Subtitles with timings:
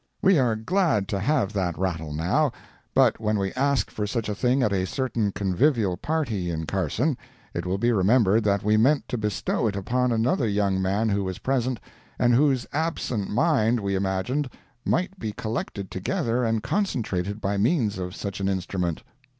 [0.19, 2.51] We are glad to have that rattle now,
[2.95, 7.15] but when we asked for such a thing at a certain convivial party in Carson,
[7.53, 11.23] it will be remembered that we meant to bestow it upon another young man who
[11.23, 11.79] was present,
[12.17, 14.49] and whose absent mind, we imagined,
[14.83, 19.03] might be collected together and concentrated by means of such an instrument.